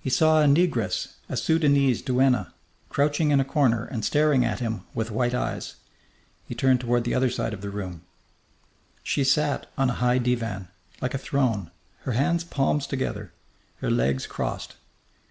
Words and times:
He 0.00 0.08
saw 0.08 0.42
a 0.42 0.46
negress, 0.46 1.16
a 1.28 1.36
Sudanese 1.36 2.00
duenna, 2.00 2.54
crouching 2.88 3.30
in 3.30 3.40
a 3.40 3.44
corner 3.44 3.84
and 3.84 4.06
staring 4.06 4.42
at 4.42 4.58
him 4.60 4.84
with 4.94 5.10
white 5.10 5.34
eyes. 5.34 5.74
He 6.48 6.54
turned 6.54 6.80
toward 6.80 7.04
the 7.04 7.12
other 7.14 7.28
side 7.28 7.52
of 7.52 7.60
the 7.60 7.68
room. 7.68 8.00
She 9.02 9.22
sat 9.22 9.70
on 9.76 9.90
a 9.90 10.00
high 10.00 10.16
divan, 10.16 10.68
like 11.02 11.12
a 11.12 11.18
throne, 11.18 11.70
her 12.04 12.12
hands 12.12 12.42
palms 12.42 12.86
together, 12.86 13.34
her 13.82 13.90
legs 13.90 14.26
crossed. 14.26 14.76